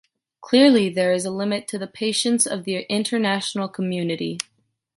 Clearly, 0.41 0.89
there 0.89 1.13
is 1.13 1.25
a 1.25 1.29
limit 1.29 1.67
to 1.67 1.77
the 1.77 1.85
patience 1.85 2.47
of 2.47 2.63
the 2.63 2.75
international 2.89 3.67
community. 3.67 4.39